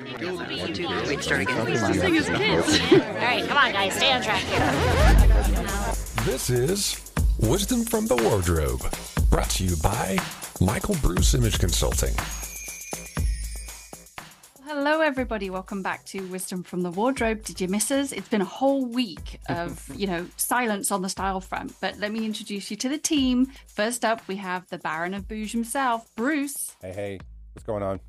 [0.00, 1.20] One, two, three.
[1.20, 1.66] Start again.
[1.66, 2.92] This thing is kids.
[2.92, 4.60] All right, come on, guys, stay on track here.
[6.24, 8.80] This is Wisdom from the Wardrobe,
[9.28, 10.16] brought to you by
[10.58, 12.14] Michael Bruce Image Consulting.
[14.64, 15.50] Hello, everybody.
[15.50, 17.42] Welcome back to Wisdom from the Wardrobe.
[17.44, 18.12] Did you miss us?
[18.12, 21.74] It's been a whole week of, you know, silence on the style front.
[21.82, 23.48] But let me introduce you to the team.
[23.66, 26.74] First up, we have the Baron of Bouge himself, Bruce.
[26.80, 27.20] Hey, hey,
[27.52, 28.00] what's going on?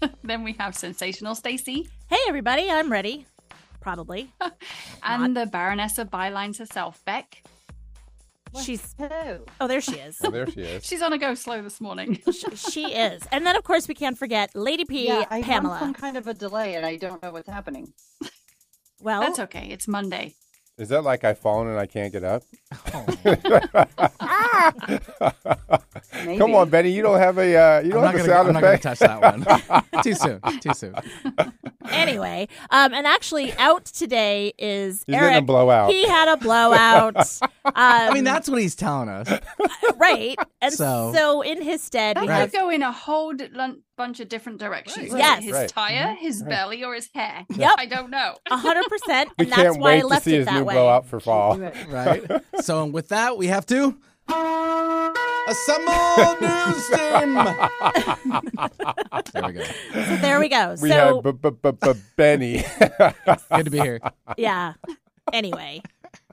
[0.22, 3.26] then we have Sensational Stacy Hey, everybody, I'm ready.
[3.80, 4.32] Probably.
[5.02, 7.42] and the Baroness of Bylines herself, Beck.
[8.62, 8.94] She's.
[8.98, 9.44] Hello.
[9.60, 10.18] Oh, there she is.
[10.24, 10.84] Oh, there she is.
[10.84, 12.18] She's on a go slow this morning.
[12.32, 13.22] she, she is.
[13.30, 15.74] And then, of course, we can't forget Lady P, Yeah, I Pamela.
[15.74, 17.92] have some kind of a delay, and I don't know what's happening.
[19.00, 19.68] Well, That's okay.
[19.70, 20.34] It's Monday.
[20.78, 22.44] Is that like I've fallen and I can't get up?
[23.24, 23.40] Maybe.
[26.38, 26.90] Come on, Benny.
[26.90, 28.60] You don't have a uh, you I'm don't not have a gonna, sound I'm not
[28.62, 28.82] gonna effect.
[28.84, 29.44] touch that one.
[30.04, 30.40] too soon.
[30.60, 30.94] Too soon.
[31.90, 35.26] anyway, um, and actually, out today is He's Eric.
[35.30, 35.90] getting a blowout.
[35.90, 37.16] He had a blowout.
[37.42, 39.28] um, I mean, that's what he's telling us.
[39.96, 40.36] right.
[40.60, 43.48] And so, So- in his stead, That we could have go in a whole d-
[43.96, 45.10] bunch of different directions.
[45.10, 45.18] Right.
[45.18, 45.42] Yes.
[45.44, 45.68] His Right.
[45.68, 47.44] tire, his belly, or his hair.
[47.54, 47.74] Yep.
[47.78, 48.36] I don't know.
[48.48, 50.54] hundred percent, we and that's can't why wait I to left see it his that
[50.60, 50.74] new way.
[50.74, 51.58] blowout for fall.
[51.88, 52.24] Right.
[52.60, 53.98] so with that, we have to
[55.48, 57.34] assemble news team.
[59.32, 59.64] there we go.
[59.92, 60.74] So there we go.
[60.80, 62.64] We so had b- b- b- b- Benny.
[63.54, 64.00] Good to be here.
[64.36, 64.74] yeah.
[65.32, 65.82] Anyway,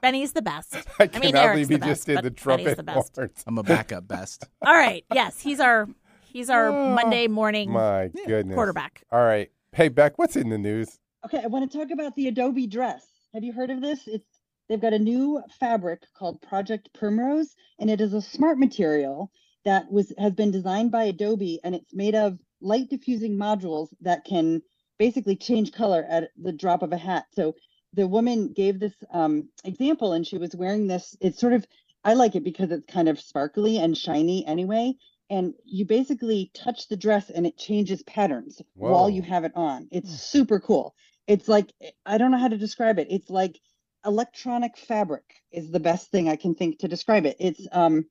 [0.00, 0.74] Benny's the best.
[0.98, 2.76] I I mean, cannot Eric's believe he the just best, did but the Benny's trumpet
[2.76, 3.16] the best.
[3.16, 3.44] horns.
[3.46, 4.44] I'm a backup best.
[4.66, 5.04] All right.
[5.12, 5.88] Yes, he's our
[6.32, 8.54] he's our oh, Monday morning My goodness.
[8.54, 9.02] quarterback.
[9.12, 9.50] All right.
[9.72, 10.98] Hey, Beck, what's in the news?
[11.26, 13.04] Okay, I want to talk about the Adobe dress.
[13.34, 14.06] Have you heard of this?
[14.06, 14.35] It's
[14.68, 19.30] they've got a new fabric called Project Primrose, and it is a smart material
[19.64, 24.24] that was has been designed by Adobe, and it's made of light diffusing modules that
[24.24, 24.62] can
[24.98, 27.26] basically change color at the drop of a hat.
[27.32, 27.54] So
[27.92, 31.16] the woman gave this um, example, and she was wearing this.
[31.20, 31.66] It's sort of
[32.04, 34.94] I like it because it's kind of sparkly and shiny anyway.
[35.28, 39.88] And you basically touch the dress and it changes patterns while you have it on.
[39.90, 40.94] It's super cool.
[41.26, 41.72] It's like
[42.06, 43.08] I don't know how to describe it.
[43.10, 43.58] It's like
[44.06, 47.36] electronic fabric is the best thing I can think to describe it.
[47.40, 48.04] It's um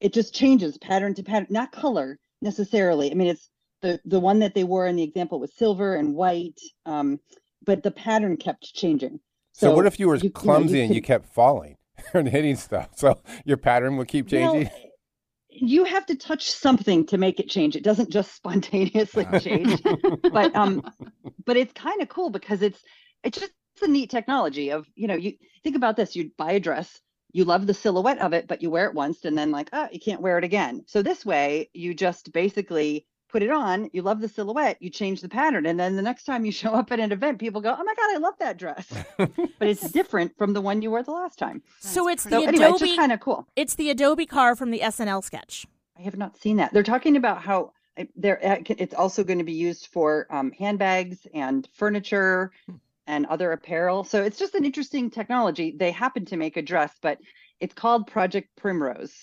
[0.00, 3.10] it just changes pattern to pattern, not color necessarily.
[3.10, 3.50] I mean it's
[3.82, 7.20] the the one that they wore in the example was silver and white, um,
[7.64, 9.20] but the pattern kept changing.
[9.52, 11.76] So, what if you were you clumsy you and you could- kept falling
[12.14, 12.90] and hitting stuff?
[12.96, 14.64] So your pattern would keep changing?
[14.64, 14.82] Well,
[15.50, 17.74] you have to touch something to make it change.
[17.74, 19.80] It doesn't just spontaneously change.
[20.32, 20.82] but um
[21.44, 22.80] but it's kind of cool because it's
[23.24, 23.52] it's just
[23.82, 27.00] a neat technology of, you know, you think about this, you buy a dress,
[27.32, 29.88] you love the silhouette of it, but you wear it once and then like, oh,
[29.92, 30.84] you can't wear it again.
[30.86, 35.20] So this way you just basically put it on, you love the silhouette, you change
[35.20, 37.74] the pattern, and then the next time you show up at an event, people go,
[37.78, 41.02] "Oh my god, I love that dress," but it's different from the one you wore
[41.02, 41.62] the last time.
[41.80, 42.96] So it's the So anyway, Adobe.
[42.96, 43.46] kind of cool.
[43.56, 45.66] It's the Adobe car from the SNL sketch.
[45.98, 46.72] I have not seen that.
[46.72, 50.52] They're talking about how uh, there uh, it's also going to be used for um,
[50.52, 52.52] handbags and furniture
[53.08, 54.04] and other apparel.
[54.04, 55.74] So it's just an interesting technology.
[55.76, 57.18] They happen to make a dress, but
[57.58, 59.14] it's called Project Primrose,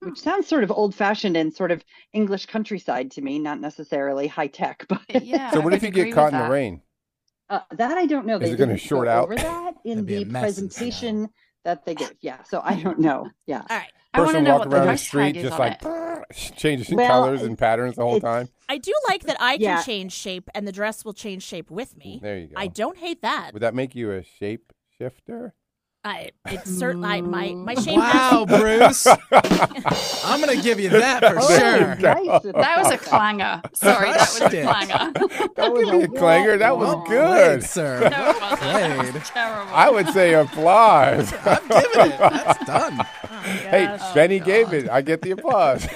[0.00, 1.82] which sounds sort of old-fashioned and sort of
[2.12, 4.84] English countryside to me, not necessarily high tech.
[4.88, 5.50] But Yeah.
[5.52, 6.48] so what if you get caught in that.
[6.48, 6.82] the rain?
[7.48, 8.36] uh, that I don't know.
[8.36, 9.24] Is They it gonna short out?
[9.24, 11.28] over that in the a mess presentation
[11.64, 12.12] that they gave.
[12.20, 13.30] Yeah, so I don't know.
[13.46, 13.62] Yeah.
[13.68, 13.92] All right.
[14.12, 16.56] I want to know what the around the street is just on like it.
[16.56, 18.48] changing Well, colors and patterns the whole time.
[18.68, 19.82] I do like that I can Yeah.
[19.82, 22.18] change shape and the dress will change shape with me.
[22.20, 22.54] There you go.
[22.56, 23.52] I don't hate that.
[23.52, 25.54] Would that make you a shape shifter?
[26.02, 27.84] I it's certainly my my mm.
[27.84, 27.98] shape.
[27.98, 29.06] Wow, Bruce.
[30.24, 31.94] I'm gonna give you that for oh, sure.
[31.96, 32.42] Nice.
[32.42, 33.60] That was a clanger.
[33.74, 35.12] Sorry, that was a Crushed clanger.
[35.56, 36.56] That was a clanger.
[36.56, 37.60] That was good.
[37.60, 38.08] played, sir.
[38.08, 38.60] No, it wasn't.
[38.60, 39.14] That Played.
[39.14, 39.74] was terrible.
[39.74, 41.34] I would say applause.
[41.44, 42.18] I'm giving it.
[42.18, 43.06] That's done.
[43.32, 44.90] Oh, hey, Benny oh, gave it.
[44.90, 45.88] I get the applause.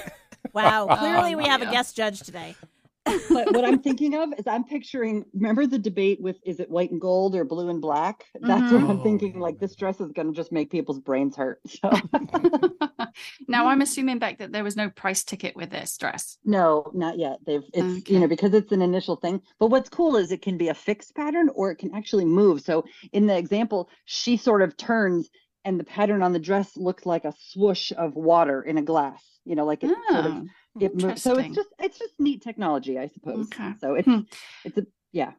[0.54, 0.86] Wow.
[0.86, 2.56] Clearly, Oh, we have a guest judge today.
[3.04, 5.24] But what I'm thinking of is I'm picturing.
[5.34, 8.24] Remember the debate with is it white and gold or blue and black?
[8.40, 9.02] That's what I'm Mhm.
[9.02, 9.38] thinking.
[9.40, 11.60] Like this dress is going to just make people's brains hurt.
[11.68, 11.90] So
[13.48, 16.38] now I'm assuming back that there was no price ticket with this dress.
[16.44, 17.38] no, not yet.
[17.46, 18.14] They've it's Okay.
[18.14, 19.40] you know because it's an initial thing.
[19.58, 22.60] But what's cool is it can be a fixed pattern or it can actually move.
[22.62, 25.28] So in the example, she sort of turns
[25.64, 29.22] and the pattern on the dress looks like a swoosh of water in a glass.
[29.44, 30.46] You know, like it sort of Oh,
[30.80, 31.22] it moves.
[31.22, 33.46] So it's just it's just neat technology, I suppose.
[33.46, 33.72] Okay.
[33.80, 34.20] So it's Hmm.
[34.64, 35.32] it's a yeah.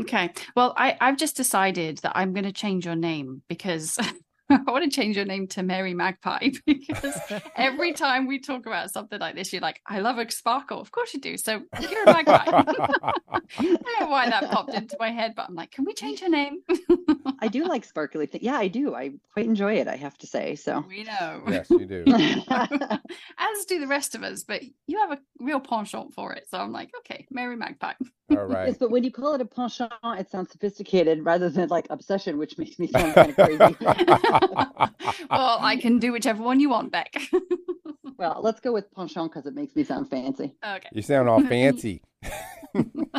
[0.00, 0.30] Okay.
[0.54, 3.96] Well, I, I've just decided that I'm going to change your name because
[4.50, 7.18] I want to change your name to Mary Magpie because
[7.56, 10.80] every time we talk about something like this, you're like, I love a sparkle.
[10.80, 11.36] Of course you do.
[11.36, 12.44] So you're a magpie.
[12.46, 16.20] I don't know why that popped into my head, but I'm like, can we change
[16.20, 16.60] her name?
[17.40, 18.44] I do like sparkly things.
[18.44, 18.94] Yeah, I do.
[18.94, 20.54] I quite enjoy it, I have to say.
[20.54, 21.42] So we know.
[21.48, 22.04] yes, you do.
[22.06, 26.48] As do the rest of us, but you have a real penchant for it.
[26.48, 27.94] So I'm like, okay, Mary Magpie.
[28.30, 28.68] All right.
[28.68, 32.38] Yes, but when you call it a penchant, it sounds sophisticated rather than like obsession,
[32.38, 33.76] which makes me sound kind of crazy.
[35.30, 37.16] well, I can do whichever one you want, Beck.
[38.18, 40.54] well, let's go with penchant because it makes me sound fancy.
[40.64, 40.88] okay.
[40.92, 42.02] You sound all fancy.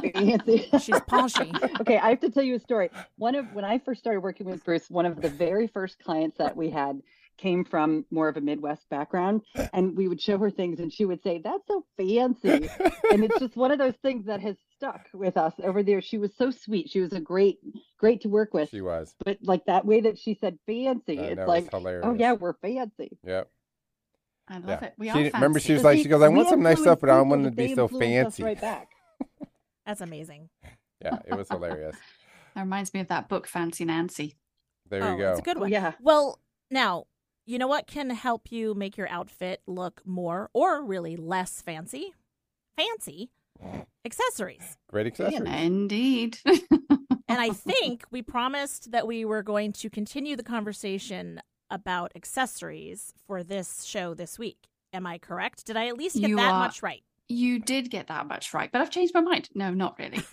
[0.04, 0.70] Fancy.
[0.82, 1.52] She's paunchy.
[1.80, 2.90] okay, I have to tell you a story.
[3.18, 6.38] One of when I first started working with Bruce, one of the very first clients
[6.38, 7.02] that we had
[7.38, 9.42] came from more of a Midwest background,
[9.74, 12.70] and we would show her things, and she would say, "That's so fancy,"
[13.12, 16.02] and it's just one of those things that has stuck with us over there.
[16.02, 16.90] She was so sweet.
[16.90, 17.60] She was a great,
[17.98, 18.70] great to work with.
[18.70, 19.16] She was.
[19.26, 22.06] But like that way that she said "fancy," I it's know, it's like, hilarious.
[22.06, 23.18] oh yeah, we're fancy.
[23.24, 23.50] Yep.
[24.50, 24.84] I love Yeah.
[24.86, 24.94] it.
[24.98, 26.80] We She are didn't- remember she was like, See, she goes, I want some nice
[26.80, 28.44] stuff, but I don't want it to be so fancy.
[28.44, 28.88] Right back.
[29.86, 30.50] That's amazing.
[31.04, 31.96] Yeah, it was hilarious.
[32.56, 34.36] That reminds me of that book, Fancy Nancy.
[34.90, 35.30] There oh, you go.
[35.32, 35.70] It's a good Oh, one.
[35.70, 35.92] yeah.
[36.02, 36.40] Well,
[36.72, 37.06] now,
[37.48, 42.14] you know what can help you make your outfit look more or really less fancy?
[42.76, 43.32] Fancy
[44.06, 44.78] accessories.
[44.90, 45.42] Great accessories.
[45.50, 46.38] Indeed.
[47.30, 53.14] And I think we promised that we were going to continue the conversation about accessories
[53.28, 54.70] for this show this week.
[54.94, 55.66] Am I correct?
[55.66, 57.04] Did I at least get You that are- much right?
[57.30, 59.50] You did get that much right, but I've changed my mind.
[59.54, 60.24] No, not really.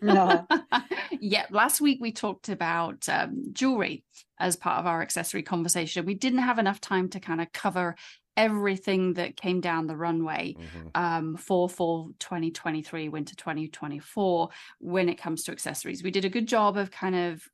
[0.00, 0.46] No.
[1.20, 4.04] yeah, last week we talked about um, jewelry
[4.38, 6.04] as part of our accessory conversation.
[6.04, 7.94] We didn't have enough time to kind of cover
[8.36, 10.90] everything that came down the runway Mhm.
[10.94, 14.48] um, for fall 2023, winter 2024
[14.80, 16.02] when it comes to accessories.
[16.02, 17.46] We did a good job of kind of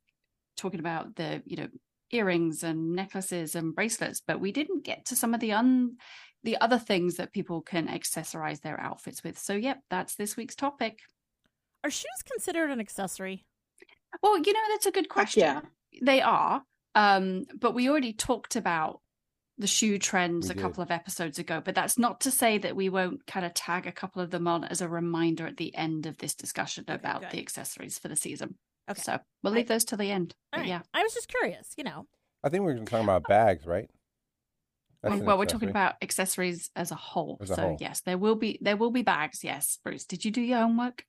[0.56, 1.68] talking about the, you know,
[2.10, 5.96] earrings and necklaces and bracelets, but we didn't get to some of the un
[6.44, 9.38] the other things that people can accessorize their outfits with.
[9.38, 11.00] So, yep, that's this week's topic.
[11.84, 13.44] Are shoes considered an accessory?
[14.22, 15.42] Well, you know, that's a good question.
[15.42, 15.60] yeah.
[16.02, 16.62] They are.
[16.94, 19.00] Um, but we already talked about
[19.58, 20.62] the shoe trends We a did.
[20.62, 23.86] couple of episodes ago, but that's not to say that we won't kind of tag
[23.86, 26.94] a couple of them on as a reminder at the end of this discussion Okay,
[26.94, 27.30] about good.
[27.32, 28.54] the accessories for the season.
[28.90, 29.02] Okay.
[29.02, 30.34] So we'll I- leave those to the end.
[30.52, 30.68] All right.
[30.68, 30.82] yeah.
[30.94, 32.06] I was just curious, you know.
[32.44, 33.90] I think we we're talking about bags, right?
[35.02, 37.38] That's Well, we're talking about accessories as a whole.
[37.40, 37.76] As a so whole.
[37.80, 39.44] yes, there will be there will be bags.
[39.44, 41.04] Yes, Bruce, did you do your homework?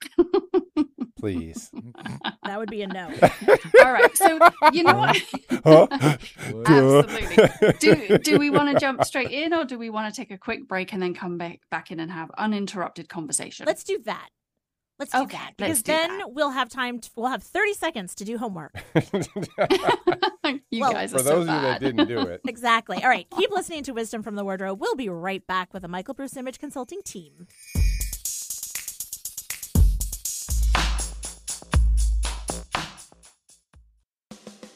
[1.20, 1.72] Please.
[2.46, 3.06] That would be a no.
[3.84, 4.18] All right.
[4.18, 4.40] So
[4.74, 5.22] you know what?
[5.64, 5.88] Huh?
[6.66, 7.74] Absolutely.
[7.80, 10.38] do do we want to jump straight in or do we want to take a
[10.38, 13.68] quick break and then come back back in and have uninterrupted conversation?
[13.68, 14.30] Let's do that.
[15.00, 16.34] Let's do Okay, that because do then that.
[16.34, 17.00] we'll have time.
[17.00, 18.76] To, we'll have thirty seconds to do homework.
[20.70, 23.02] you Well, guys are For so those of you that didn't do it, Exactly.
[23.02, 23.26] All right.
[23.38, 24.80] Keep listening to Wisdom from the Wardrobe.
[24.82, 27.48] We'll be right back with a Michael Bruce Image Consulting team.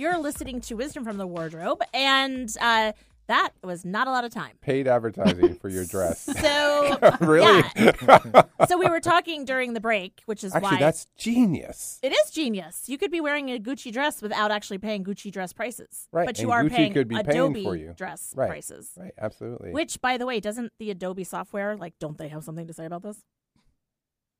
[0.00, 2.92] You're listening to Wisdom from the Wardrobe, and uh,
[3.26, 4.52] that was not a lot of time.
[4.62, 6.26] paid advertising for your dress.
[6.40, 7.62] So, really?
[8.66, 11.98] so we were talking during the break, which is Actually, why that's genius.
[12.02, 12.88] it is genius.
[12.88, 16.38] You could be wearing a Gucci dress without actually paying Gucci dress prices, Right, But
[16.38, 17.92] you and are Gucci paying could be paying Adobe for you.
[17.94, 18.48] dress Right.
[18.48, 18.92] prices.
[18.96, 19.72] Right, absolutely.
[19.72, 21.98] Which, by the way, doesn't the Adobe software like?
[21.98, 23.18] Don't they have something to say about this?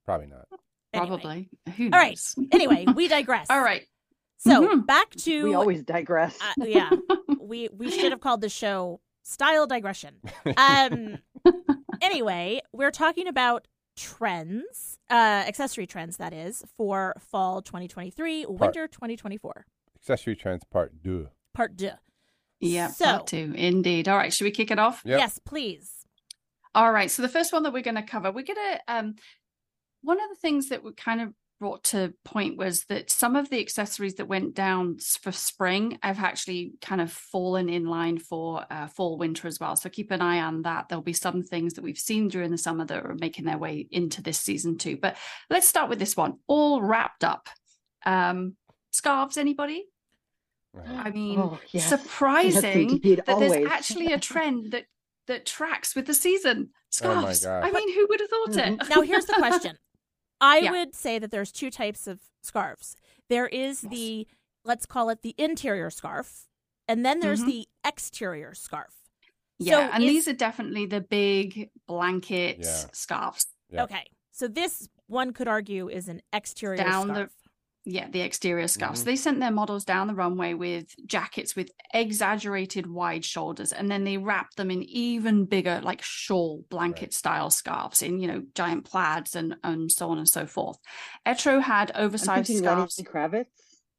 [0.05, 0.47] Probably not.
[0.91, 1.07] Anyway.
[1.21, 1.49] Probably.
[1.77, 1.93] Who knows?
[1.93, 2.19] All right.
[2.51, 3.45] Anyway, we digress.
[3.51, 3.83] All right.
[4.43, 4.85] So Mhm.
[4.87, 6.37] back to We always digress.
[6.41, 6.89] uh, yeah.
[7.39, 10.15] we we should have called the show style digression.
[10.57, 11.19] Um.
[12.01, 15.13] anyway, we're talking about trends, uh,
[15.47, 21.27] accessory trends, that is, for fall 2023, winter 2024, Accessory trends part two.
[21.53, 21.91] part two.
[22.59, 23.53] Yeah, So- part two.
[23.55, 24.07] Indeed.
[24.07, 24.33] All right.
[24.33, 25.01] Should we kick it off?
[25.05, 25.19] Yep.
[25.19, 26.07] Yes, please.
[26.73, 27.11] All right.
[27.11, 29.15] So the first one that we're going to cover, we're going to um
[30.01, 33.51] one of the things that we kind of brought to point was that some of
[33.51, 38.65] the accessories that went down for spring have actually kind of fallen in line for
[38.71, 39.75] uh, fall winter as well.
[39.75, 40.89] So keep an eye on that.
[40.89, 43.87] There'll be some things that we've seen during the summer that are making their way
[43.91, 44.97] into this season too.
[44.99, 45.17] But
[45.51, 47.47] let's start with this one, all wrapped up.
[48.07, 48.55] Um,
[48.89, 49.85] scarves, anybody?
[50.87, 51.87] I mean, Oh, yes.
[51.87, 53.51] surprising Yes, that always.
[53.51, 54.85] there's actually a trend that
[55.27, 56.69] that tracks with the season.
[57.03, 57.45] Oh my Scarves.
[57.45, 57.63] gosh.
[57.65, 58.89] I mean, who would have thought it?
[58.89, 59.77] Now, here's the question.
[60.41, 60.71] I Yeah.
[60.71, 62.95] would say that there's two types of scarves.
[63.29, 63.91] There is Yes.
[63.91, 64.27] the,
[64.65, 66.47] let's call it the interior scarf,
[66.87, 67.45] and then there's Mhm.
[67.45, 68.95] the exterior scarf.
[69.59, 72.85] Yeah, So and is- these are definitely the big blanket Yeah.
[72.91, 73.45] scarves.
[73.69, 73.83] Yeah.
[73.83, 74.05] Okay.
[74.31, 77.31] So this one could argue is an exterior Down the- scarf.
[77.83, 79.01] Yeah, the exterior scarves.
[79.01, 79.05] Mhm.
[79.05, 84.03] They sent their models down the runway with jackets with exaggerated wide shoulders, and then
[84.03, 88.85] they wrapped them in even bigger, like shawl blanket style scarves in, you know, giant
[88.85, 90.77] plaids and and so on and so forth.
[91.25, 93.09] Etro had oversized thinking Lenny scarves.
[93.11, 93.45] Kravitz.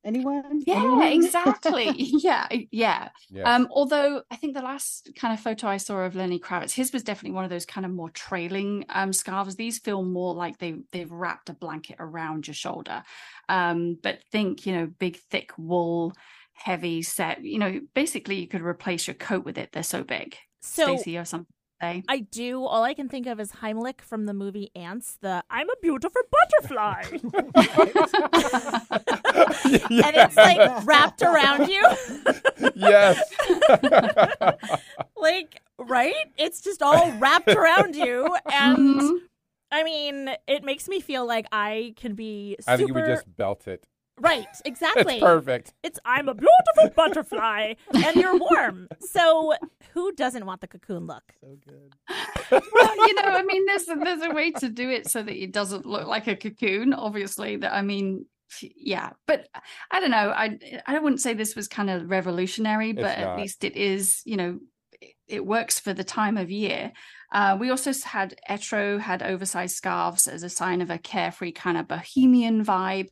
[0.05, 0.63] Anyone?
[0.67, 1.13] Yeah, Anyone?
[1.13, 1.91] exactly.
[1.97, 3.09] yeah, yeah.
[3.31, 3.47] Yes.
[3.47, 6.93] Um, although I think the last kind of photo I saw of Lenny Kravitz, his
[6.93, 9.55] was definitely one of those kind of more trailing um, scarves.
[9.55, 13.03] These feel more like they they've wrapped a blanket around your shoulder.
[13.49, 16.15] Um, but think, you know, big thick wool,
[16.53, 17.43] heavy set.
[17.45, 19.71] You know, basically you could replace your coat with it.
[19.73, 20.37] They're so big.
[20.63, 21.53] So Stacey or something.
[21.83, 22.03] To say?
[22.09, 22.65] I do.
[22.65, 25.19] All I can think of is Heimlich from the movie Ants.
[25.21, 27.03] The I'm a beautiful butterfly,
[30.01, 31.83] and it's like wrapped around you,
[32.75, 33.21] yes.
[35.17, 36.15] like right.
[36.37, 39.19] It's just all wrapped around you, and Mhm.
[39.71, 42.57] I mean, it makes me feel like I can be.
[42.61, 42.71] Super...
[42.73, 43.87] I think you would just belt it.
[44.21, 44.47] right.
[44.65, 45.15] Exactly.
[45.15, 45.73] It's perfect.
[45.83, 48.89] It's I'm a beautiful butterfly, and you're warm.
[49.01, 49.55] So
[49.93, 51.23] who doesn't want the cocoon look?
[51.41, 51.95] So good.
[52.51, 55.43] well, you know, I mean, there's a, there's a way to do it so that
[55.43, 56.95] it doesn't look like a cocoon.
[56.95, 58.27] Obviously, that I mean,
[58.61, 59.49] yeah, but
[59.91, 60.31] I don't know.
[60.31, 64.23] I I wouldn't say this was kind of revolutionary, but at least it is.
[64.25, 64.59] You know,
[65.01, 66.93] it, it works for the time of year.
[67.33, 71.79] Uh, we also had Etro had oversized scarves as a sign of a carefree kind
[71.79, 73.09] of bohemian vibe.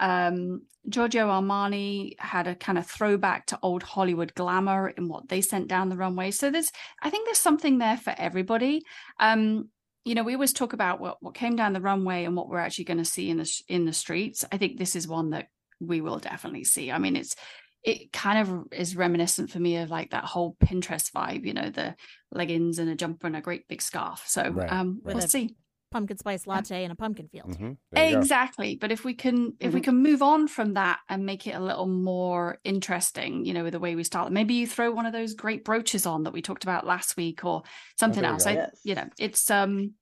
[0.00, 5.42] Um, Giorgio Armani had a kind of throwback to old Hollywood glamour in what they
[5.42, 6.30] sent down the runway.
[6.30, 8.82] So there's, I think there's something there for everybody.
[9.20, 9.68] Um,
[10.06, 12.58] you know, we always talk about what, what came down the runway and what we're
[12.58, 14.44] actually going to see in the sh- in the streets.
[14.50, 16.90] I think this is one that we will definitely see.
[16.90, 17.36] I mean, it's
[17.82, 21.44] it kind of is reminiscent for me of like that whole Pinterest vibe.
[21.44, 21.94] You know, the
[22.32, 24.24] leggings and a jumper and a great big scarf.
[24.26, 25.14] So Right, um, right.
[25.14, 25.54] we'll see.
[25.90, 27.48] Pumpkin spice latte in a pumpkin field.
[27.58, 27.76] Mhm.
[27.90, 28.18] There you go.
[28.20, 28.76] Exactly.
[28.76, 29.74] But if we can if Mm-hmm.
[29.74, 33.64] we can move on from that and make it a little more interesting, you know,
[33.64, 36.32] with the way we start, maybe you throw one of those great brooches on that
[36.32, 37.62] we talked about last week or
[37.98, 38.44] something there you else.
[38.44, 38.50] go.
[38.50, 38.80] I Yes.
[38.84, 39.94] you know, it's um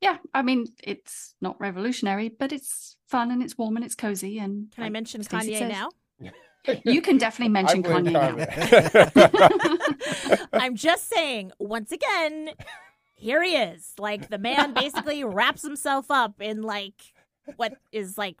[0.00, 4.38] yeah, I mean, it's not revolutionary, but it's fun and it's warm and it's cozy
[4.38, 5.90] and Can I like mention Stacey Kanye says- now?
[6.84, 8.36] You can definitely mention blame Kanye now.
[10.52, 12.50] I'm just saying, once again,
[13.20, 13.92] here he is.
[13.98, 17.12] Like the man basically wraps himself up in like
[17.56, 18.38] what is like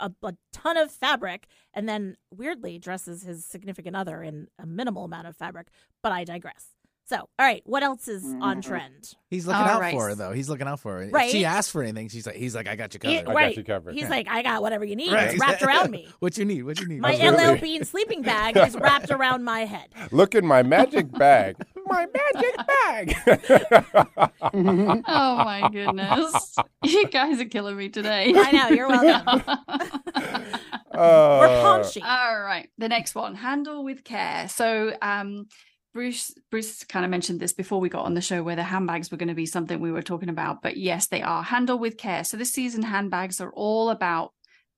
[0.00, 5.04] a, a ton of fabric and then weirdly dresses his significant other in a minimal
[5.04, 5.68] amount of fabric.
[6.02, 6.66] But I digress.
[7.04, 8.62] So, all right, what else is on Mhm.
[8.62, 9.12] trend?
[9.28, 9.92] He's looking All out right.
[9.92, 10.32] for her though.
[10.32, 11.02] He's looking out for her.
[11.02, 11.30] If Right.
[11.30, 13.26] she asks for anything, she's like, he's like, I got you He- covered.
[13.26, 13.56] got right.
[13.56, 13.94] you covered.
[13.94, 14.08] He's Yeah.
[14.08, 15.12] like, I got whatever you need.
[15.12, 15.30] Right.
[15.32, 16.08] It's wrapped around me.
[16.20, 16.62] what you need?
[16.62, 17.00] What you need?
[17.00, 17.54] My Absolutely.
[17.56, 19.88] LL Bean sleeping bag is wrapped around my head.
[20.12, 21.56] Look in my magic bag.
[21.92, 23.16] My magic bag.
[25.06, 26.56] oh my goodness.
[26.84, 28.34] You guys are killing me today.
[28.36, 29.42] I know, you're welcome.
[29.46, 32.02] Uh, We're paunchy.
[32.02, 34.48] All right, the next one, handle with care.
[34.48, 35.46] So, um,
[35.94, 39.10] Bruce Bruce kind of mentioned this before we got on the show, where the handbags
[39.10, 40.60] were going to be something we were talking about.
[40.60, 42.24] But yes, they are handle with care.
[42.24, 44.32] So this season, handbags are all about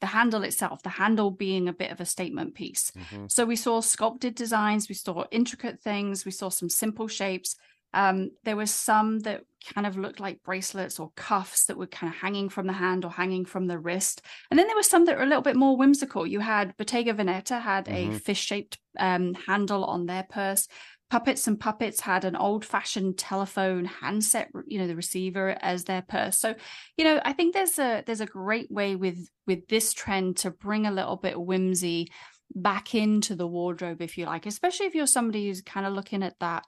[0.04, 2.92] the handle itself, the handle being a bit of a statement piece.
[2.92, 3.30] Mhm.
[3.34, 7.56] So we saw sculpted designs, we saw intricate things, we saw some simple shapes.
[8.02, 9.44] Um, there was some that
[9.74, 13.04] kind of looked like bracelets or cuffs that were kind of hanging from the hand
[13.04, 14.20] or hanging from the wrist.
[14.50, 16.26] And then there were some that were a little bit more whimsical.
[16.26, 18.20] You had Bottega Veneta had a Mhm.
[18.20, 20.68] fish-shaped um, handle on their purse.
[21.10, 26.38] Puppets and Puppets had an old-fashioned telephone handset, you know, the receiver as their purse.
[26.38, 26.54] So,
[26.96, 30.50] you know, I think there's a there's a great way with with this trend to
[30.50, 32.10] bring a little bit whimsy
[32.54, 36.22] back into the wardrobe, if you like, especially if you're somebody who's kind of looking
[36.22, 36.64] at that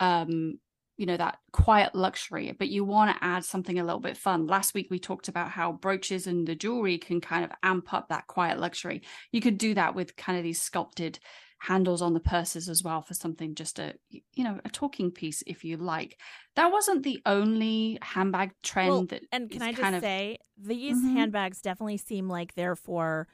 [0.00, 0.58] um
[0.96, 4.46] you know that quiet luxury but you want to add something a little bit fun
[4.46, 8.08] last week we talked about how brooches and the jewelry can kind of amp up
[8.08, 11.18] that quiet luxury you could do that with kind of these sculpted
[11.66, 15.44] handles on the purses as well for something just a you know a talking piece
[15.46, 16.18] if you like.
[16.56, 20.96] That wasn't the only handbag trend Well, that and can I just of say these
[20.96, 21.12] Mhm.
[21.12, 23.28] handbags definitely seem like they're for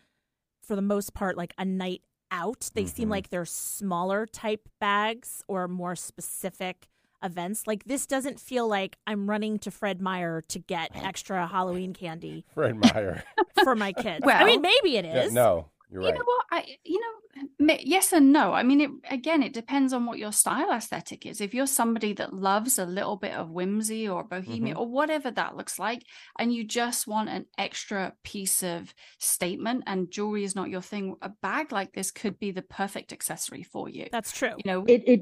[0.62, 2.70] for the most part like a night out.
[2.74, 3.12] They seem Mhm.
[3.12, 6.86] like they're smaller type bags or more specific
[7.22, 7.66] events.
[7.66, 12.44] Like this doesn't feel like I'm running to Fred Meyer to get extra Halloween candy
[12.52, 13.24] Fred Meyer.
[13.64, 14.26] for my kids.
[14.28, 15.32] I mean, maybe it is.
[15.32, 16.14] Yeah, no, you're you right.
[16.14, 16.44] know what?
[16.50, 18.52] I you know yes and no.
[18.52, 21.40] I mean it again it depends on what your style aesthetic is.
[21.40, 24.82] If you're somebody that loves a little bit of whimsy or bohemian mm-hmm.
[24.82, 26.02] or whatever that looks like
[26.38, 31.16] and you just want an extra piece of statement and jewelry is not your thing
[31.22, 34.08] a bag like this could be the perfect accessory for you.
[34.12, 34.54] That's true.
[34.62, 34.84] you know?
[34.86, 35.20] It it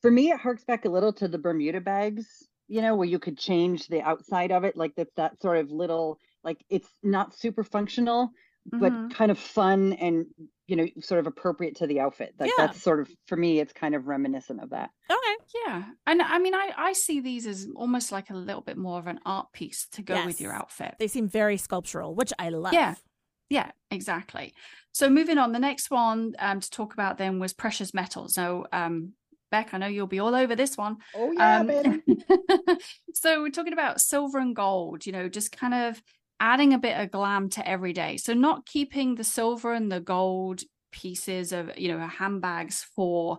[0.00, 3.18] for me it harks back a little to the Bermuda bags, you know, where you
[3.18, 7.34] could change the outside of it, like that's that sort of little like it's not
[7.34, 8.30] super functional,
[8.66, 9.12] but Mhm.
[9.14, 10.26] kind of fun and
[10.66, 12.34] you know, sort of appropriate to the outfit.
[12.38, 12.66] Like Yeah.
[12.68, 14.88] that's sort of for me, it's kind of reminiscent of that.
[15.10, 15.34] Okay.
[15.66, 18.98] yeah and i mean i i see these as almost like a little bit more
[18.98, 22.48] of an art piece to go with your outfit They seem very sculptural, which I
[22.48, 22.72] love.
[22.72, 22.94] Yeah.
[23.50, 24.54] Yeah, exactly.
[24.92, 28.32] So moving on, the next one um, to talk about then was precious metals.
[28.34, 29.12] So, um,
[29.50, 30.96] Beck, I know you'll be all over this one.
[31.14, 32.02] Oh yeah, Um,
[33.14, 35.04] so we're talking about silver and gold.
[35.06, 36.02] You know, just kind of
[36.52, 38.16] adding a bit of glam to every day.
[38.18, 43.38] So not keeping the silver and the gold pieces of you know handbags for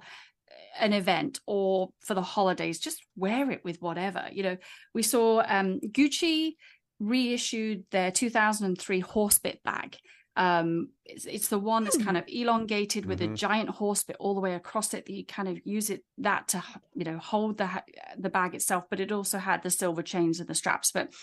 [0.79, 2.79] an event or for the holidays.
[2.79, 4.23] Just wear it with whatever.
[4.31, 4.57] You know
[4.93, 6.55] we saw um gucci
[6.99, 9.97] reissued their 2003 horsebit bag.
[10.35, 13.35] Um it's, it's the one that's kind of elongated with a Mhm.
[13.45, 16.63] giant horsebit all the way across it that you kind of use it that to
[16.93, 17.69] you know hold the
[18.17, 20.91] the bag itself but it also had the silver chains and the straps.
[20.91, 21.13] But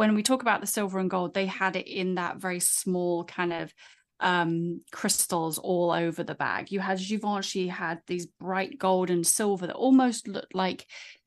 [0.00, 3.22] when we talk about the silver and gold they had it in that very small
[3.24, 3.74] kind of
[4.20, 9.66] um crystals all over the bag you had Givenchy had these bright gold and silver
[9.66, 10.86] that almost looked like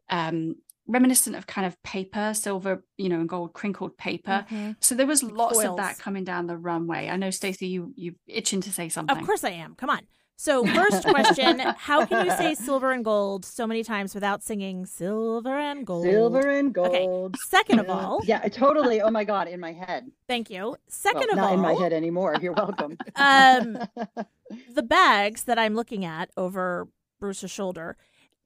[0.09, 0.55] um
[0.87, 4.75] reminiscent of kind of paper silver you know and gold crinkled paper Mhm.
[4.79, 8.15] so there was lots of that coming down the runway i know stacey you you
[8.27, 9.75] itching to say something Of course I am.
[9.75, 10.01] Come on.
[10.35, 14.85] So, first question How can you say silver and gold so many times without singing
[14.85, 16.05] silver and gold?
[16.05, 17.35] Silver and gold.
[17.35, 17.39] Okay.
[17.47, 19.01] Second of all, yeah, totally.
[19.01, 20.11] Oh my god, in my head.
[20.27, 20.75] thank you.
[20.87, 22.35] Second Well, of not all, in my head anymore.
[22.41, 22.97] You're welcome.
[23.15, 23.77] um,
[24.73, 26.87] the bags that I'm looking at over
[27.19, 27.95] Bruce's shoulder,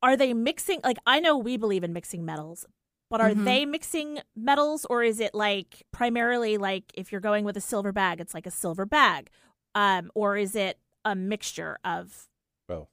[0.04, 0.82] are they mixing?
[0.84, 2.66] Like, I know we believe in mixing metals,
[3.10, 3.46] but are Mhm.
[3.46, 7.92] they mixing metals or is it like primarily like if you're going with a silver
[7.92, 9.30] bag, it's like a silver bag?
[9.74, 12.28] Um, or is it a mixture of
[12.68, 12.90] Both.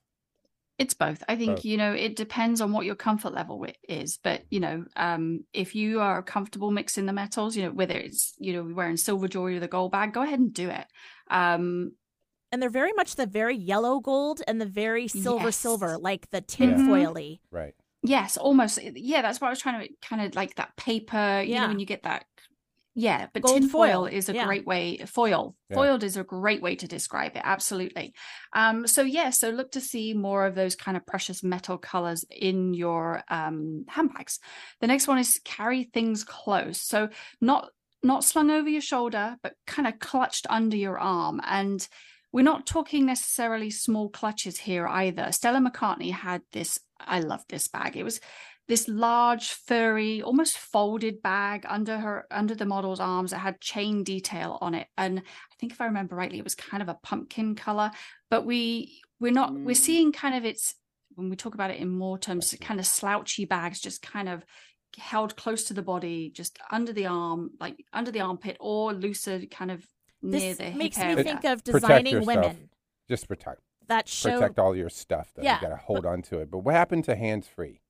[0.79, 1.23] It's both.
[1.29, 1.65] I think, Both.
[1.65, 4.19] you know, it depends on what your comfort level wi- is.
[4.23, 8.35] But, you know, um, if you are comfortable mixing the metals, you know, whether it's,
[8.39, 10.87] you know, wearing silver jewelry with a gold bag, go ahead and do it.
[11.31, 11.93] Um,
[12.51, 15.57] and they're very much the very yellow gold and the very silver Yes.
[15.57, 17.39] silver, like the tinfoily.
[17.53, 17.75] Right.
[18.03, 18.79] yes, almost.
[18.83, 21.63] Yeah, that's what I was trying to kind of like that paper, you Yeah.
[21.63, 22.27] know, when you get that.
[22.95, 24.45] Yeah, but Gold tinfoil foil, is a yeah.
[24.47, 24.99] great way.
[24.99, 25.77] Foil, Yeah.
[25.77, 27.43] foiled is a great way to describe it.
[27.45, 28.15] Absolutely.
[28.55, 32.25] Um, so yeah, so look to see more of those kind of precious metal colors
[32.31, 34.39] in your um, handbags.
[34.81, 36.81] The next one is carry things close.
[36.81, 37.09] So
[37.41, 37.69] not
[38.03, 41.41] not slung over your shoulder, but kind of clutched under your arm.
[41.43, 41.87] And
[42.33, 45.33] we're not talking necessarily small clutches here either.
[45.33, 46.79] Stella McCartney had this.
[47.01, 47.97] I love this bag.
[47.97, 48.21] It was
[48.67, 54.03] this large furry almost folded bag under her under the model's arms it had chain
[54.03, 56.99] detail on it and i think if i remember rightly it was kind of a
[57.03, 57.91] pumpkin color
[58.31, 59.77] but we we're not we're Mm.
[59.77, 60.75] seeing kind of its
[61.15, 64.45] when we talk about it in more terms kind of slouchy bags just kind of
[64.97, 69.41] held close to the body just under the arm like under the armpit or looser
[69.51, 69.87] kind of
[70.23, 71.25] near This the makes hip me area.
[71.25, 72.71] think of designing women
[73.09, 74.33] Just protect that show.
[74.39, 75.31] protect all your stuff.
[75.35, 75.43] Though.
[75.43, 76.51] Yeah, You got to hold on to it.
[76.51, 77.81] But what happened to hands free?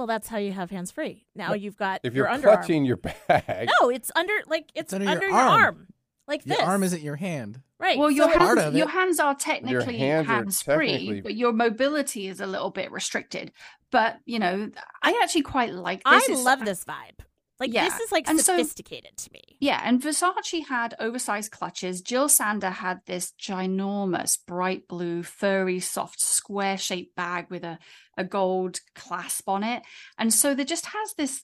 [0.00, 1.26] Well, that's how you have hands free.
[1.34, 2.40] Now But you've got If you're underarm.
[2.42, 5.62] clutching your bag, No, it's under like it's, It's under under, your your, arm.
[5.62, 5.86] arm.
[6.26, 6.66] like Your this.
[6.66, 7.60] arm isn't your hand.
[7.78, 7.98] right.
[7.98, 10.88] Well, so your it's- Part hands, of your hands are technically hands are hands free,
[10.92, 13.52] technically- but your mobility is a little bit restricted.
[13.90, 14.70] But you know,
[15.02, 16.16] I actually quite like I.
[16.16, 17.20] It's- love this vibe.
[17.60, 19.42] Like Yeah, this is like and so- sophisticated to me.
[19.60, 22.00] Yeah, and Versace had oversized clutches.
[22.00, 27.78] Jil Sander had this ginormous, bright blue, furry, soft, square shaped bag with a,
[28.16, 29.82] a gold clasp on it.
[30.18, 31.42] And so there just has this,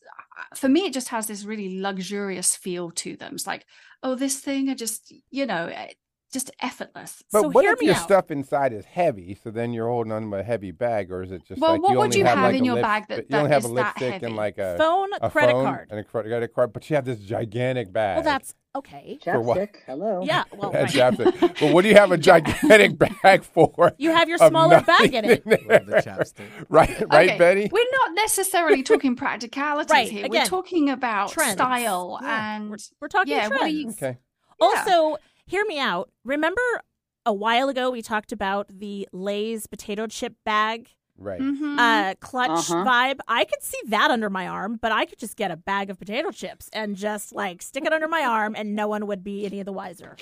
[0.55, 3.35] for me, it just has this really luxurious feel to them.
[3.35, 3.67] It's like,
[4.03, 5.93] oh, this thing, I just, you know, eh,
[6.33, 7.23] just effortless.
[7.33, 8.03] But So what hear if me your out.
[8.03, 9.39] stuff inside is heavy?
[9.43, 11.83] So then you're holding on to a heavy bag, or is it just Well, like
[11.83, 13.49] what you would only you have, have like in your lip- bag that- you only
[13.49, 14.27] that have a is that lipstick heavy?
[14.27, 15.89] and like a Phone, a credit phone card.
[15.91, 18.17] and a credit card, but you have this gigantic bag.
[18.17, 19.19] Well, that's okay.
[19.25, 19.57] For what?
[19.59, 19.77] Chapstick.
[19.87, 20.23] Hello.
[20.25, 20.45] Yeah.
[20.55, 20.87] Well, right.
[20.89, 21.41] chapstick.
[21.61, 23.93] But what do you have a gigantic bag for?
[23.97, 25.69] You have your smaller bag in nothing it.
[25.69, 26.03] Love the there?
[26.03, 26.47] chapstick.
[26.69, 27.69] Right, right, Okay, Betty.
[27.73, 30.27] We're not necessarily talking practicalities Right, here.
[30.27, 31.53] again, we're talking about trends.
[31.53, 33.53] style Yeah, and We're, we're talking yeah, trends.
[33.53, 34.19] what are you- Okay.
[34.61, 34.85] Yeah.
[35.49, 36.11] Also, hear me out.
[36.25, 36.61] Remember
[37.25, 41.41] a while ago we talked about the Lay's potato chip bag Right.
[41.41, 41.79] Mhm.
[41.79, 42.85] uh, clutch Uh-huh.
[42.85, 43.21] vibe?
[43.27, 45.99] I could see that under my arm, but I could just get a bag of
[45.99, 49.47] potato chips and just like stick it under my arm, and no one would be
[49.47, 50.17] any of the wiser.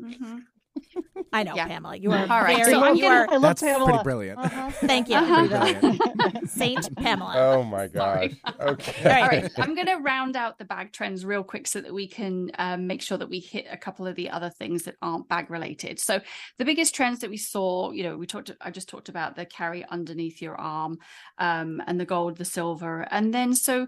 [0.00, 0.46] Mhm.
[1.32, 1.66] I know, Yeah.
[1.66, 1.96] Pamela.
[1.96, 2.72] You are All right, very.
[2.72, 3.26] so I'm you gonna- are.
[3.30, 3.84] I love That's Pamela.
[3.86, 4.40] pretty brilliant.
[4.74, 5.46] Thank you, Uh-huh.
[5.48, 6.50] Brilliant.
[6.50, 7.32] Saint Pamela.
[7.36, 8.30] Oh my gosh.
[8.60, 9.10] Okay.
[9.10, 11.92] All All right, I'm going to round out the bag trends real quick so that
[11.92, 14.96] we can um, make sure that we hit a couple of the other things that
[15.02, 15.98] aren't bag related.
[15.98, 16.20] So,
[16.58, 19.46] the biggest trends that we saw, you know, we talked, I just talked about the
[19.46, 20.98] carry underneath your arm,
[21.38, 23.86] um, and the gold, the silver, and then so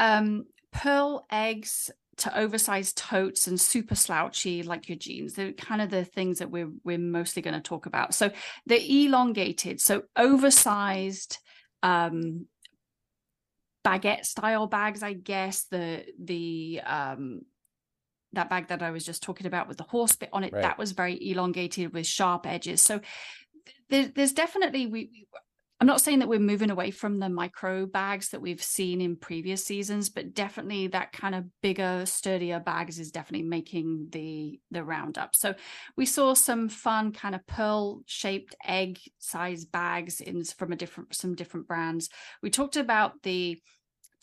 [0.00, 5.34] um, pearl eggs to oversized totes and super slouchy like your jeans.
[5.34, 8.14] They're kind of the things that we're we're mostly going to talk about.
[8.14, 8.30] So
[8.66, 11.38] they're elongated, so oversized.
[11.82, 12.46] Um,
[13.86, 17.42] baguette style bags i guess the the um
[18.32, 20.62] that bag that i was just talking about with the horse bit on it Right.
[20.62, 23.00] that was very elongated with sharp edges so
[23.90, 25.26] there, there's definitely we
[25.80, 29.16] i'm not saying that we're moving away from the micro bags that we've seen in
[29.16, 34.84] previous seasons but definitely that kind of bigger sturdier bags is definitely making the the
[34.84, 35.34] roundup.
[35.34, 35.54] So
[35.96, 41.14] we saw some fun kind of pearl shaped egg size bags in from a different
[41.14, 42.08] some different brands.
[42.42, 43.60] We talked about the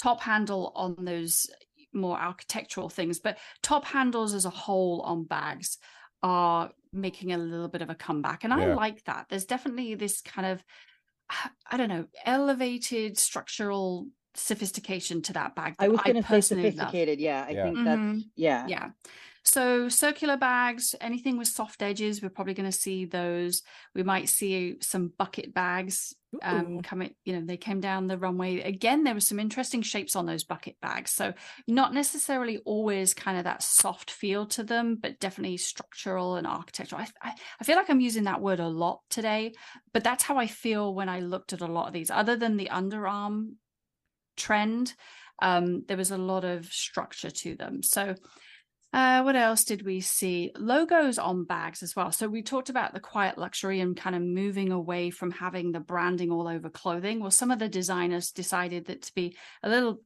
[0.01, 1.47] top handle on those
[1.93, 5.77] more architectural things but top handles as a whole on bags
[6.23, 9.25] are making a little bit of a comeback and i like that.
[9.29, 10.63] There's definitely this kind of
[11.69, 16.63] i don't know elevated structural sophistication to that bag I was going to say personally
[16.71, 16.73] love.
[16.75, 17.19] sophisticated.
[17.19, 17.63] Yeah, I Yeah.
[17.63, 18.23] think that's Mhm.
[18.35, 18.65] yeah.
[18.67, 18.89] Yeah.
[19.43, 23.63] So circular bags, anything with soft edges, we're probably going to see those.
[23.95, 28.61] We might see some bucket bags um coming, you know, they came down the runway.
[28.61, 31.11] Again, there were some interesting shapes on those bucket bags.
[31.11, 31.33] So
[31.67, 37.01] not necessarily always kind of that soft feel to them, but definitely structural and architectural.
[37.01, 39.53] I, I, I feel like I'm using that word a lot today,
[39.93, 42.11] but that's how I feel when I looked at a lot of these.
[42.11, 43.55] Other than the underarm
[44.37, 44.93] trend,
[45.41, 47.83] um, there was a lot of structure to them.
[47.83, 48.15] So
[48.93, 50.51] uh, what else did we see?
[50.57, 52.11] Logos on bags as well.
[52.11, 55.79] So we talked about the quiet luxury and kind of moving away from having the
[55.79, 57.19] branding all over clothing.
[57.21, 60.01] Well, some of the designers decided that to be a little,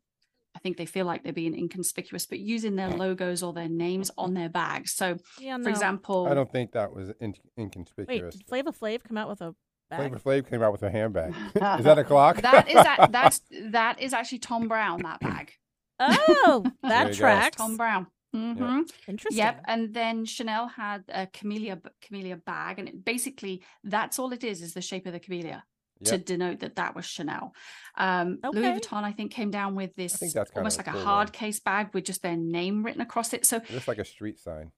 [0.55, 4.11] I think they feel like they're being inconspicuous, but using their logos or their names
[4.17, 4.93] on their bags.
[4.93, 8.35] So, Yeah, for example, I don't think that was in- Wait, inconspicuous.
[8.35, 9.55] did Flavor Flav come out with a
[9.89, 9.99] bag?
[9.99, 11.33] Flavor Flav came out with a handbag.
[11.55, 12.41] is that a clock?
[12.41, 15.51] that is that, that's that is actually Thom Browne that bag.
[15.99, 17.19] Oh, There that you go.
[17.19, 17.57] tracks.
[17.57, 18.07] Thom Browne.
[18.35, 19.37] Hmm Interesting.
[19.37, 24.31] Yep, and then Chanel had a camellia b- camellia bag, and it, basically that's all
[24.33, 25.63] it is is the shape of the camellia
[26.03, 27.53] to denote that that was Chanel.
[27.97, 30.91] Um, Louis Vuitton, I think, came down with this think that's kinda almost like a
[30.91, 31.33] cool hard one.
[31.33, 33.45] case bag with just their name written across it.
[33.45, 34.71] So, Just like a street sign.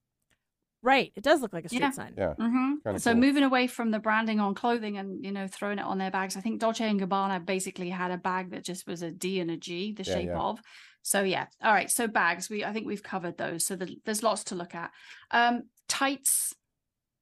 [0.84, 1.12] Right.
[1.15, 1.89] It does look like a street Yeah.
[1.89, 2.13] sign.
[2.17, 2.36] Yeah.
[2.39, 2.84] mhm.
[2.84, 3.20] Kinda so cool.
[3.20, 6.38] moving away from the branding on clothing and you know throwing it on their bags.
[6.38, 9.50] I think Dolce and Gabbana basically had a bag that just was a D and
[9.50, 10.39] a G, the Yeah, shape yeah.
[10.39, 10.62] of.
[11.08, 11.89] So yeah, all right.
[11.89, 13.65] So bags, we I think we've covered those.
[13.65, 14.91] So the, there's lots to look at.
[15.32, 16.54] Um, tights,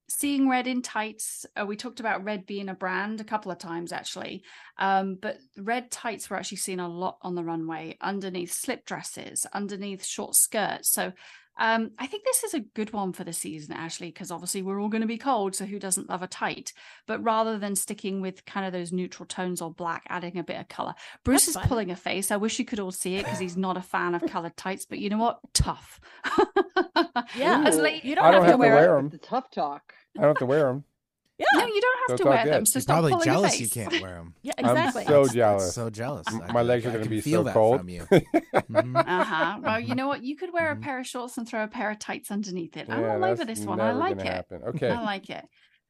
[0.09, 1.45] seeing red in tights.
[1.55, 4.41] Uh, we talked about red being a brand a couple of times actually,
[4.79, 9.45] um, but red tights were actually seen a lot on the runway underneath slip dresses,
[9.53, 10.89] underneath short skirts.
[10.89, 11.13] So
[11.57, 14.79] um, I think this is a good one for the season, actually, because obviously we're
[14.81, 15.55] all going to be cold.
[15.55, 16.73] So who doesn't love a tight?
[17.07, 20.59] But rather than sticking with kind of those neutral tones or black, adding a bit
[20.59, 20.93] of color.
[21.23, 21.67] Bruce That's is fun.
[21.67, 22.31] pulling a face.
[22.31, 24.85] I wish you could all see it because he's not a fan of colored tights.
[24.85, 25.39] But you know what?
[25.53, 25.99] Tough.
[27.35, 27.63] Yeah.
[27.65, 27.81] As Ooh.
[27.81, 29.01] late, You don't I don't have to have to wear, wear it.
[29.01, 29.09] them.
[29.09, 29.93] The tough talk.
[30.17, 30.83] I don't have to wear them.
[31.37, 31.45] Yeah.
[31.55, 32.65] No, you don't So have it's to all wear them.
[32.65, 34.33] So You're stop probably pulling your jealous you can't wear them.
[34.41, 35.01] Yeah, exactly.
[35.01, 35.73] I'm so That's jealous.
[35.75, 36.27] So jealous.
[36.31, 37.79] M- I- my legs I are gonna can be feel so that cold.
[37.79, 38.01] From you.
[38.11, 38.95] Mhm.
[39.07, 39.59] Uh huh.
[39.61, 40.23] Well, you know what?
[40.23, 40.81] You could wear a Mhm.
[40.81, 42.89] pair of shorts and throw a pair of tights underneath it.
[42.89, 43.79] I'm Yeah, all over that's this one.
[43.81, 44.33] I never like gonna it.
[44.33, 44.61] Happen.
[44.69, 44.89] Okay.
[44.89, 45.45] I like it.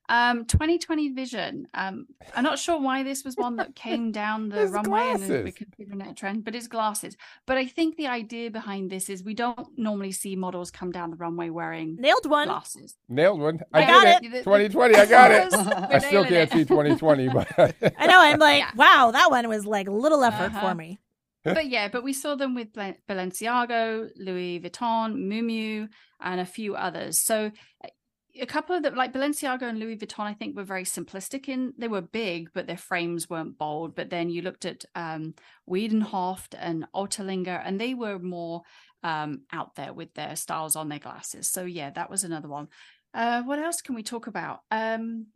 [0.07, 1.67] Um, 2020 vision.
[1.73, 5.19] Um, I'm not sure why this was one that came down the His runway and
[5.21, 5.55] we're glasses.
[5.55, 7.17] considering it a trend, but it's glasses.
[7.47, 11.09] But I think the idea behind this is we don't normally see models come down
[11.09, 12.47] the runway wearing Nailed one.
[12.49, 12.95] glasses.
[13.09, 13.61] Nailed one.
[13.73, 14.37] I, I got did it.
[14.37, 14.43] it.
[14.43, 14.95] 2020.
[14.95, 15.53] I got it.
[15.95, 16.51] I still can't it.
[16.51, 17.47] see 2020, but
[17.97, 18.19] I know.
[18.21, 18.71] I'm like, Yeah.
[18.75, 20.69] wow, that one was like little effort Uh-huh.
[20.69, 20.99] for me.
[21.43, 25.87] but yeah, but we saw them with Bal- Balenciago, Louis Vuitton, Miu Miu,
[26.19, 27.19] and a few others.
[27.21, 27.51] So
[28.41, 31.73] a couple of them, like Balenciaga and Louis Vuitton, I think were very simplistic in
[31.77, 33.95] they were big, but their frames weren't bold.
[33.95, 35.33] But then you looked at um,
[35.69, 38.63] Wiederhoeft and Ottolinger, and they were more
[39.03, 41.49] um, out there with their styles on their glasses.
[41.49, 42.67] So yeah, that was another one.
[43.13, 44.59] Uh, what else can we talk about?
[44.71, 45.27] Um,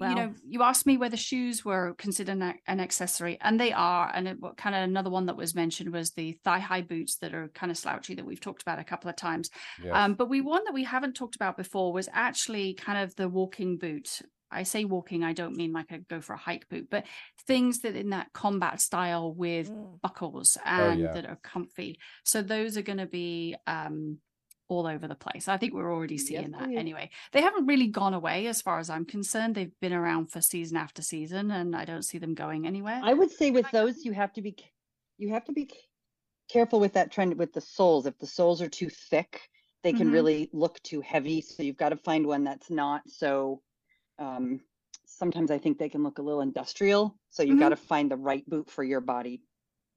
[0.00, 4.10] You know, you asked me whether shoes were considered an, an accessory, and they are.
[4.14, 7.16] And it, what kind of another one that was mentioned was the thigh high boots
[7.18, 9.50] that are kind of slouchy that we've talked about a couple of times.
[9.82, 9.92] Yes.
[9.94, 13.28] Um, but we one that we haven't talked about before was actually kind of the
[13.28, 14.20] walking boot.
[14.48, 17.04] I say walking, I don't mean like a go for a hike boot, but
[17.46, 20.00] things that in that combat style with Mm.
[20.00, 21.12] buckles and yeah.
[21.12, 21.98] that are comfy.
[22.24, 24.18] So those are going to be um,
[24.68, 25.48] all over the place.
[25.48, 27.10] I think we're already Yes, seeing that they- anyway.
[27.32, 29.54] They haven't really gone away as far as I'm concerned.
[29.54, 33.00] They've been around for season after season, and I don't see them going anywhere.
[33.02, 34.56] I would say with those, you have to be
[35.18, 35.70] you have to be
[36.50, 38.04] careful with that trend with the soles.
[38.04, 39.48] If the soles are too thick,
[39.82, 40.12] they can Mhm.
[40.12, 41.40] really look too heavy.
[41.40, 43.62] So you've got to find one that's not so.
[44.18, 44.60] Um,
[45.06, 47.18] sometimes I think they can look a little industrial.
[47.30, 47.60] So you've Mhm.
[47.60, 49.42] got to find the right boot for your body.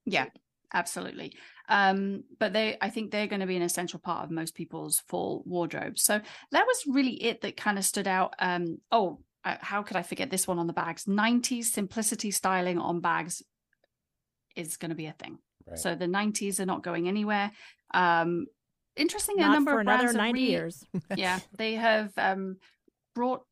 [0.05, 0.27] Yeah,
[0.73, 1.33] absolutely.
[1.67, 5.01] Um, but they, I think they're going to be an essential part of most people's
[5.07, 5.99] fall wardrobe.
[5.99, 6.19] So
[6.51, 8.33] that was really it that kind of stood out.
[8.39, 11.05] Um, oh, uh, how could I forget this one on the bags?
[11.05, 13.41] 90s simplicity styling on bags
[14.55, 15.37] is going to be a thing.
[15.67, 15.79] Right.
[15.79, 17.51] So the 90s are not going anywhere.
[17.93, 18.47] Um,
[18.95, 20.83] interestingly, a number for of another brands have 90 re- years.
[21.15, 22.57] yeah, they have um,
[23.15, 23.43] brought,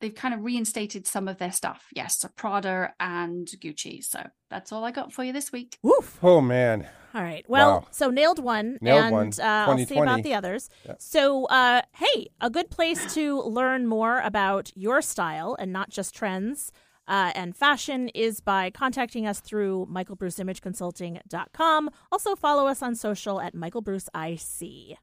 [0.00, 1.86] they've kind of reinstated some of their stuff.
[1.94, 4.02] Yes, so Prada and Gucci.
[4.04, 5.78] So that's all I got for you this week.
[5.82, 6.18] Woof.
[6.22, 6.86] Oh man.
[7.14, 7.44] All right.
[7.48, 7.86] Well, Wow.
[7.92, 9.26] so nailed one, Nailed and one.
[9.38, 10.00] Uh, I'll see 2020.
[10.10, 10.68] about the others.
[10.84, 10.94] Yeah.
[10.98, 16.12] So, uh, hey, a good place to learn more about your style and not just
[16.14, 16.72] trends
[17.06, 21.90] uh, and fashion is by contacting us through michaelbruceimageconsulting.com.
[22.10, 24.96] Also, follow us on social at michaelbruceic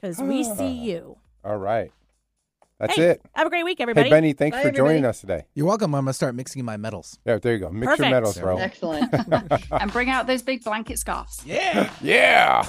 [0.00, 1.16] because we see you.
[1.44, 1.92] All right.
[2.80, 3.22] That's Hey, it.
[3.34, 4.08] Have a great week, everybody.
[4.08, 5.44] Hey Benny, thanks Bye, for joining us today.
[5.54, 5.94] You're welcome.
[5.94, 7.18] I'm gonna start mixing my metals.
[7.24, 7.70] Yeah, there you go.
[7.70, 8.00] Mix Perfect.
[8.00, 8.58] your metals, bro.
[8.58, 9.14] Excellent.
[9.70, 11.40] and bring out those big blanket scarves.
[11.46, 11.90] Yeah.
[12.02, 12.66] Yeah.